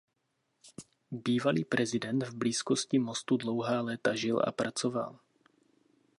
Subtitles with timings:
[1.11, 5.19] Bývalý prezident v blízkosti mostu dlouhá léta žil a pracoval.